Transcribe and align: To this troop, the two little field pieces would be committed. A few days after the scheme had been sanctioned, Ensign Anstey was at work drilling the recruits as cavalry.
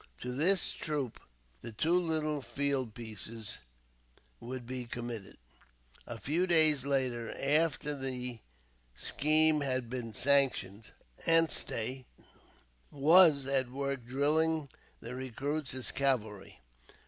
To 0.21 0.31
this 0.31 0.71
troop, 0.71 1.19
the 1.61 1.71
two 1.71 1.93
little 1.93 2.41
field 2.41 2.95
pieces 2.95 3.59
would 4.39 4.65
be 4.65 4.85
committed. 4.85 5.37
A 6.07 6.17
few 6.17 6.47
days 6.47 6.83
after 6.87 7.93
the 7.95 8.39
scheme 8.95 9.61
had 9.61 9.91
been 9.91 10.11
sanctioned, 10.15 10.89
Ensign 11.27 11.35
Anstey 11.35 12.07
was 12.89 13.45
at 13.45 13.69
work 13.69 14.03
drilling 14.07 14.69
the 15.01 15.13
recruits 15.13 15.75
as 15.75 15.91
cavalry. 15.91 16.61